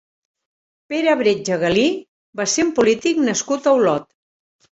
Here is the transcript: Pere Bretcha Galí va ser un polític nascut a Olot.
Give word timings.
Pere 0.93 1.11
Bretcha 1.19 1.57
Galí 1.65 1.83
va 2.41 2.47
ser 2.53 2.65
un 2.67 2.71
polític 2.79 3.23
nascut 3.27 3.67
a 3.73 3.77
Olot. 3.83 4.09